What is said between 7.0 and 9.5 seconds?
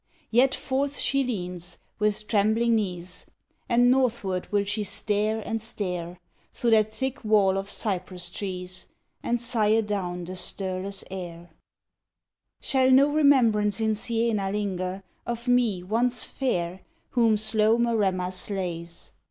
wall of cypress trees, And